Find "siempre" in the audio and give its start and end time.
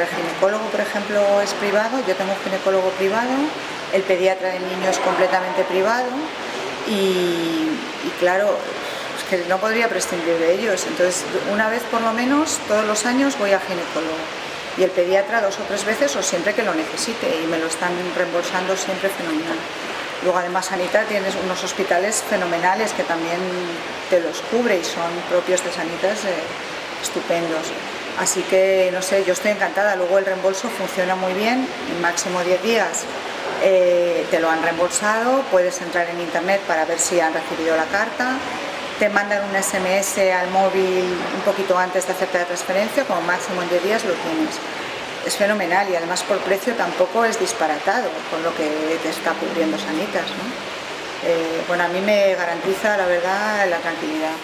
16.22-16.52, 18.76-19.08